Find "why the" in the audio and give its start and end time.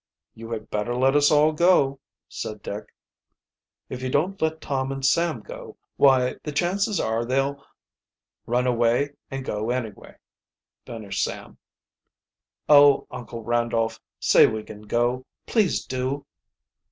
5.95-6.51